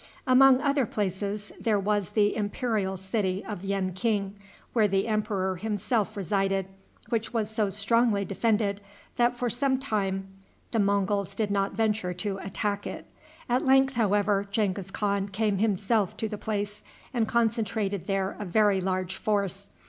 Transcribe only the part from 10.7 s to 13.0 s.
the Monguls did not venture to attack